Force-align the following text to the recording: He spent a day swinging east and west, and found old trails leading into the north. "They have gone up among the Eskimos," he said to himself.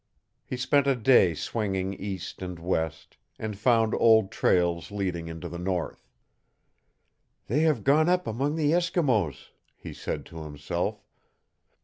He 0.43 0.57
spent 0.57 0.87
a 0.87 0.95
day 0.95 1.35
swinging 1.35 1.93
east 1.93 2.41
and 2.41 2.57
west, 2.57 3.17
and 3.37 3.55
found 3.55 3.93
old 3.93 4.31
trails 4.31 4.89
leading 4.89 5.27
into 5.27 5.47
the 5.47 5.59
north. 5.59 6.09
"They 7.45 7.59
have 7.59 7.83
gone 7.83 8.09
up 8.09 8.25
among 8.25 8.55
the 8.55 8.71
Eskimos," 8.71 9.49
he 9.77 9.93
said 9.93 10.25
to 10.25 10.37
himself. 10.41 11.05